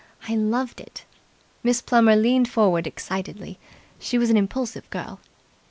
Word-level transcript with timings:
I 0.27 0.33
loved 0.35 0.81
it." 0.81 1.05
Miss 1.61 1.79
Plummer 1.79 2.15
leaned 2.15 2.49
forward 2.49 2.87
excitedly. 2.87 3.59
She 3.99 4.17
was 4.17 4.31
an 4.31 4.35
impulsive 4.37 4.89
girl. 4.89 5.19